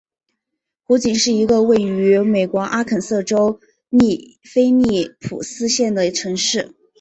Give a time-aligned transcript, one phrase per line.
[0.83, 3.59] 湖景是一个位于美国阿肯色州
[4.41, 6.73] 菲利普斯县的城市。